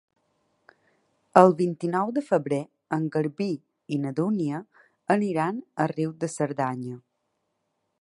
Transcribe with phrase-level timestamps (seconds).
[1.41, 2.59] El vint-i-nou de febrer
[2.99, 3.49] en Garbí
[3.97, 4.65] i na Dúnia
[5.19, 7.01] aniran a Riu de Cerdanya.